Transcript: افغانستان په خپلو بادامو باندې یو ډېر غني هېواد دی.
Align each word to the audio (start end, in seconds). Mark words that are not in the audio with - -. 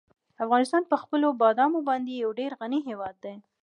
افغانستان 0.43 0.83
په 0.91 0.95
خپلو 1.01 1.27
بادامو 1.41 1.79
باندې 1.89 2.11
یو 2.23 2.29
ډېر 2.39 2.51
غني 2.59 2.79
هېواد 2.89 3.15
دی. 3.23 3.35